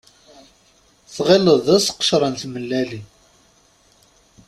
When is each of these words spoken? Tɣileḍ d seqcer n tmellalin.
Tɣileḍ 1.15 1.59
d 1.65 1.67
seqcer 1.85 2.21
n 2.31 2.35
tmellalin. 2.41 3.05